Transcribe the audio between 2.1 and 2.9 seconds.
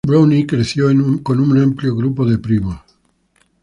de primos.